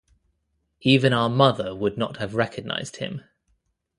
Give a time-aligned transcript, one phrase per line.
[0.81, 3.23] Even our mother would not have recognised him.